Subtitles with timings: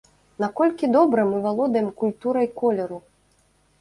[0.43, 2.99] Наколькі добра мы валодаем культурай колеру?